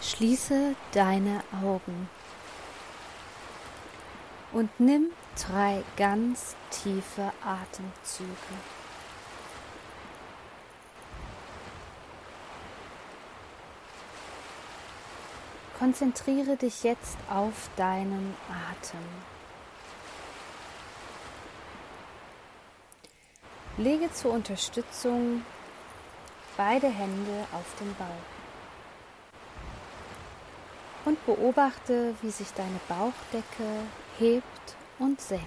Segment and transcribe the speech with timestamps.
[0.00, 2.08] Schließe deine Augen
[4.52, 8.28] und nimm drei ganz tiefe Atemzüge.
[15.78, 18.34] Konzentriere dich jetzt auf deinen
[18.70, 18.98] Atem.
[23.76, 25.42] Lege zur Unterstützung
[26.56, 28.37] beide Hände auf den Bauch
[31.08, 33.82] und beobachte, wie sich deine Bauchdecke
[34.18, 35.44] hebt und senkt.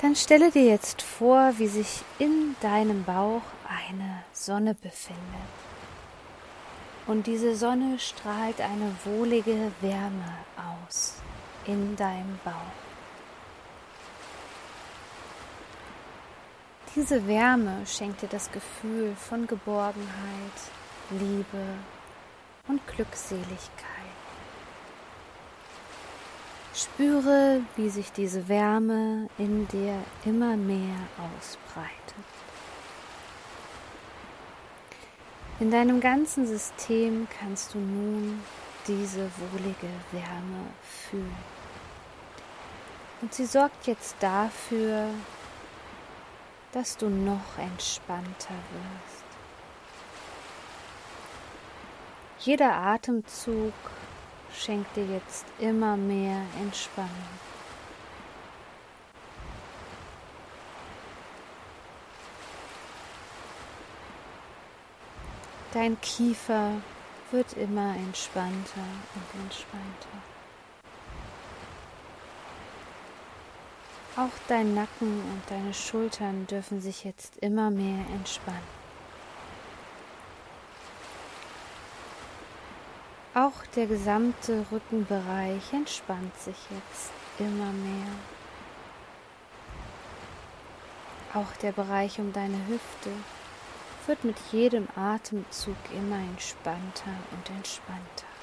[0.00, 5.20] Dann stelle dir jetzt vor, wie sich in deinem Bauch eine Sonne befindet.
[7.08, 11.14] Und diese Sonne strahlt eine wohlige Wärme aus
[11.66, 12.85] in deinem Bauch.
[16.96, 20.56] Diese Wärme schenkt dir das Gefühl von Geborgenheit,
[21.10, 21.62] Liebe
[22.68, 23.76] und Glückseligkeit.
[26.74, 32.24] Spüre, wie sich diese Wärme in dir immer mehr ausbreitet.
[35.60, 38.42] In deinem ganzen System kannst du nun
[38.86, 40.64] diese wohlige Wärme
[41.10, 41.36] fühlen.
[43.20, 45.10] Und sie sorgt jetzt dafür,
[46.76, 49.24] dass du noch entspannter wirst.
[52.40, 53.72] Jeder Atemzug
[54.54, 57.10] schenkt dir jetzt immer mehr Entspannung.
[65.72, 66.72] Dein Kiefer
[67.30, 70.18] wird immer entspannter und entspannter.
[74.16, 78.76] Auch dein Nacken und deine Schultern dürfen sich jetzt immer mehr entspannen.
[83.34, 88.08] Auch der gesamte Rückenbereich entspannt sich jetzt immer mehr.
[91.34, 93.10] Auch der Bereich um deine Hüfte
[94.06, 98.35] wird mit jedem Atemzug immer entspannter und entspannter.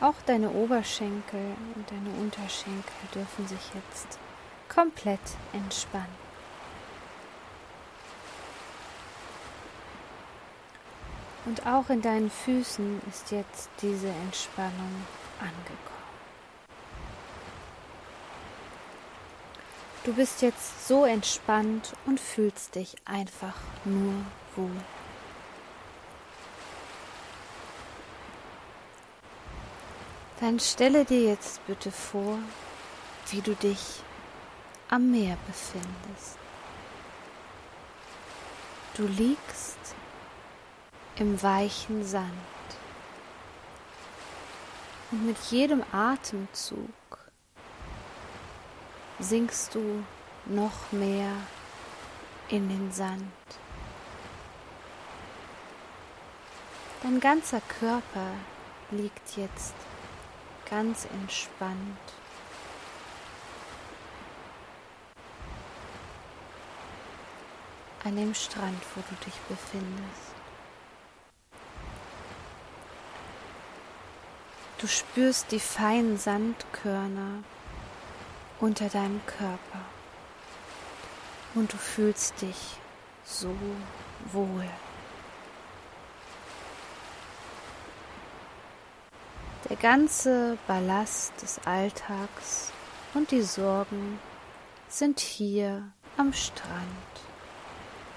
[0.00, 2.82] Auch deine Oberschenkel und deine Unterschenkel
[3.14, 4.18] dürfen sich jetzt
[4.68, 5.20] komplett
[5.54, 6.26] entspannen.
[11.46, 15.06] Und auch in deinen Füßen ist jetzt diese Entspannung
[15.38, 15.96] angekommen.
[20.04, 24.12] Du bist jetzt so entspannt und fühlst dich einfach nur
[24.56, 24.76] wohl.
[30.40, 32.38] Dann stelle dir jetzt bitte vor,
[33.30, 34.02] wie du dich
[34.90, 36.36] am Meer befindest.
[38.96, 39.78] Du liegst
[41.16, 42.32] im weichen Sand
[45.10, 46.90] und mit jedem Atemzug
[49.18, 50.04] sinkst du
[50.44, 51.32] noch mehr
[52.48, 53.22] in den Sand.
[57.02, 58.32] Dein ganzer Körper
[58.90, 59.74] liegt jetzt
[60.68, 61.98] ganz entspannt.
[68.04, 70.36] An dem Strand, wo du dich befindest.
[74.78, 77.42] Du spürst die feinen Sandkörner
[78.60, 79.80] unter deinem Körper
[81.54, 82.76] und du fühlst dich
[83.24, 83.54] so
[84.32, 84.68] wohl.
[89.68, 92.70] Der ganze Ballast des Alltags
[93.14, 94.20] und die Sorgen
[94.86, 96.70] sind hier am Strand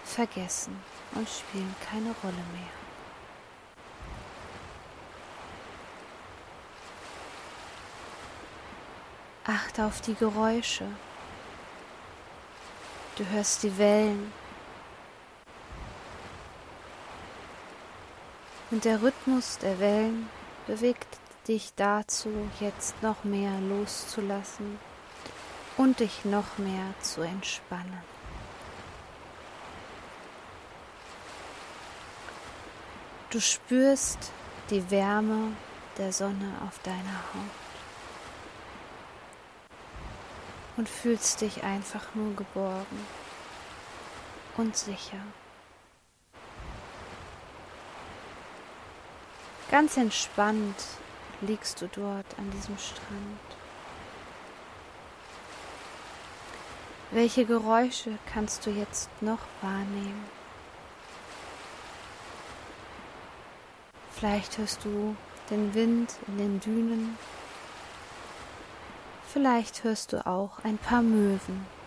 [0.04, 0.80] vergessen
[1.16, 2.70] und spielen keine Rolle mehr.
[9.46, 10.86] Achte auf die Geräusche.
[13.16, 14.32] Du hörst die Wellen.
[18.70, 20.30] Und der Rhythmus der Wellen
[20.68, 21.08] bewegt
[21.48, 24.80] dich dazu, jetzt noch mehr loszulassen
[25.78, 28.04] und dich noch mehr zu entspannen.
[33.30, 34.32] Du spürst
[34.70, 35.54] die Wärme
[35.98, 37.70] der Sonne auf deiner Haut.
[40.80, 43.06] und fühlst dich einfach nur geborgen
[44.56, 45.20] und sicher.
[49.70, 50.78] Ganz entspannt
[51.42, 53.60] liegst du dort an diesem Strand
[57.12, 60.26] Welche Geräusche kannst du jetzt noch wahrnehmen?
[64.12, 65.16] Vielleicht hörst du
[65.50, 67.18] den Wind in den Dünen.
[69.34, 71.79] Vielleicht hörst du auch ein paar Möwen.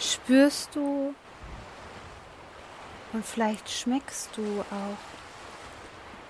[0.00, 1.14] Spürst du
[3.12, 4.96] und vielleicht schmeckst du auch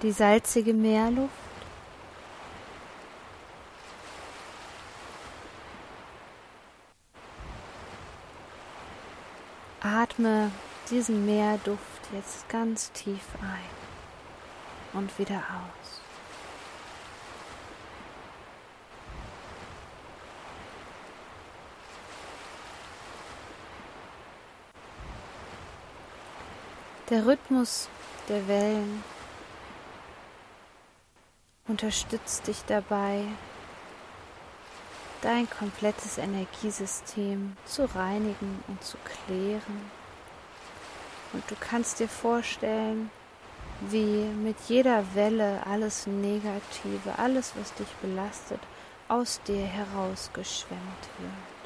[0.03, 1.31] die salzige Meerluft?
[9.81, 10.51] Atme
[10.91, 11.81] diesen Meerduft
[12.13, 16.00] jetzt ganz tief ein und wieder aus.
[27.11, 27.89] Der Rhythmus
[28.29, 29.03] der Wellen
[31.67, 33.25] unterstützt dich dabei,
[35.21, 39.91] dein komplettes Energiesystem zu reinigen und zu klären.
[41.33, 43.11] Und du kannst dir vorstellen,
[43.89, 48.61] wie mit jeder Welle alles Negative, alles, was dich belastet,
[49.09, 51.60] aus dir herausgeschwemmt wird.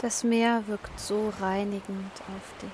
[0.00, 2.70] Das Meer wirkt so reinigend auf dich.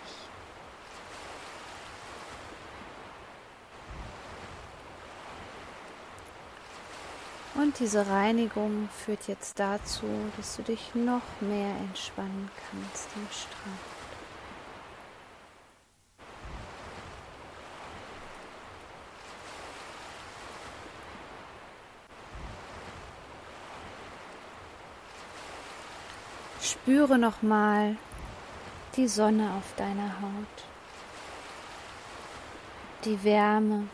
[7.61, 10.06] Und diese Reinigung führt jetzt dazu,
[10.37, 13.95] dass du dich noch mehr entspannen kannst am Strand.
[26.66, 27.96] Spüre nochmal
[28.96, 30.64] die Sonne auf deiner Haut,
[33.04, 33.86] die Wärme,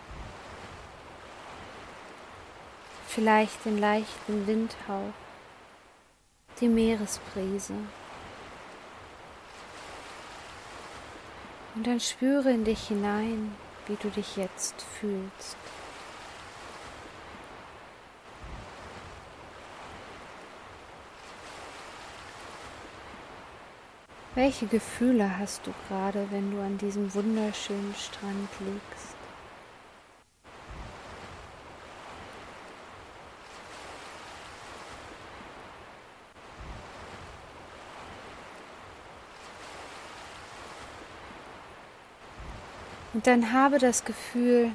[3.07, 5.13] vielleicht den leichten Windhauch,
[6.63, 7.75] die Meeresbrise.
[11.75, 13.55] Und dann spüre in dich hinein,
[13.87, 15.59] wie du dich jetzt fühlst.
[24.35, 29.15] Welche Gefühle hast du gerade, wenn du an diesem wunderschönen Strand liegst?
[43.13, 44.71] Und dann habe das Gefühl,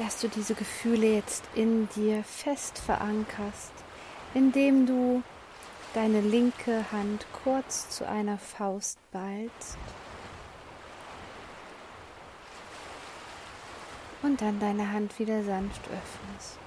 [0.00, 3.72] dass du diese Gefühle jetzt in dir fest verankerst,
[4.34, 5.22] indem du
[5.94, 9.76] deine linke Hand kurz zu einer Faust ballst
[14.22, 16.58] und dann deine Hand wieder sanft öffnest.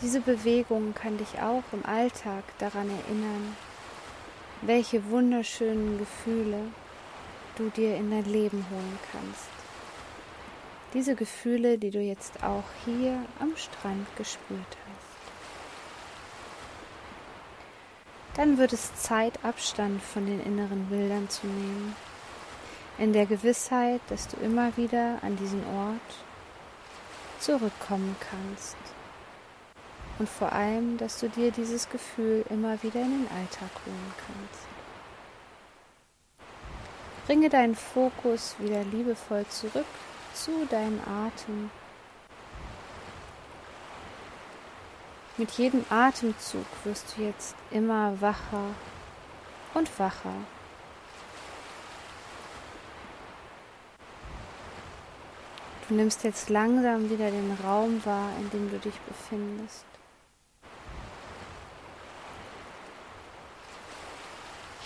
[0.00, 3.56] Diese Bewegung kann dich auch im Alltag daran erinnern,
[4.62, 6.60] welche wunderschönen Gefühle
[7.56, 9.57] du dir in dein Leben holen kannst.
[10.94, 15.08] Diese Gefühle, die du jetzt auch hier am Strand gespürt hast.
[18.36, 21.94] Dann wird es Zeit, Abstand von den inneren Bildern zu nehmen,
[22.96, 26.00] in der Gewissheit, dass du immer wieder an diesen Ort
[27.38, 28.76] zurückkommen kannst
[30.18, 34.66] und vor allem, dass du dir dieses Gefühl immer wieder in den Alltag holen kannst.
[37.26, 39.84] Bringe deinen Fokus wieder liebevoll zurück
[40.44, 41.70] zu deinem Atem.
[45.36, 48.74] Mit jedem Atemzug wirst du jetzt immer wacher
[49.74, 50.34] und wacher.
[55.88, 59.86] Du nimmst jetzt langsam wieder den Raum wahr, in dem du dich befindest.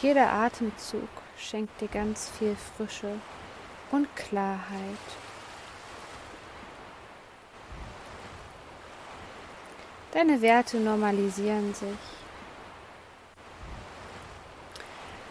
[0.00, 3.18] Jeder Atemzug schenkt dir ganz viel Frische
[3.90, 5.32] und Klarheit.
[10.12, 11.88] Deine Werte normalisieren sich.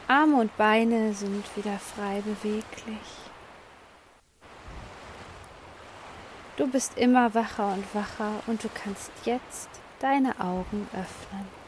[0.07, 2.97] Arme und Beine sind wieder frei beweglich.
[6.57, 9.69] Du bist immer wacher und wacher und du kannst jetzt
[9.99, 11.60] deine Augen öffnen.